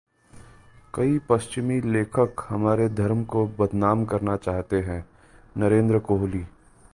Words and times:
कई 0.95 1.19
पश्चिमी 1.29 1.79
लेखक 1.81 2.45
हमारे 2.49 2.87
धर्म 2.89 3.23
को 3.23 3.45
बदनाम 3.59 4.03
करना 4.05 4.35
चाहते 4.37 4.79
हैंः 4.79 5.03
नरेंद्र 5.57 5.99
कोहली 5.99 6.43